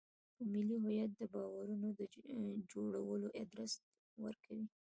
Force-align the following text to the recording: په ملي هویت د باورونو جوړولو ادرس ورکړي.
په 0.35 0.43
ملي 0.53 0.77
هویت 0.83 1.11
د 1.15 1.21
باورونو 1.33 1.87
جوړولو 2.71 3.27
ادرس 3.41 3.73
ورکړي. 4.23 4.61